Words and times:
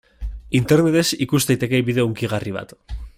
Internetez 0.59 1.05
ikus 1.27 1.41
daiteke 1.51 1.85
bideo 1.91 2.09
hunkigarri 2.09 2.57
bat. 2.61 2.75